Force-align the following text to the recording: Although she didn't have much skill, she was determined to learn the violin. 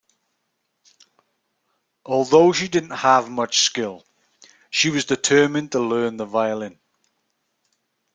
Although 2.07 2.51
she 2.53 2.67
didn't 2.67 2.89
have 2.89 3.29
much 3.29 3.59
skill, 3.59 4.03
she 4.71 4.89
was 4.89 5.05
determined 5.05 5.73
to 5.73 5.79
learn 5.79 6.17
the 6.17 6.25
violin. 6.25 6.79